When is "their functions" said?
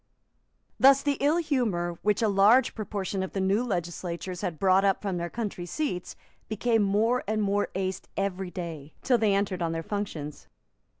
9.73-10.47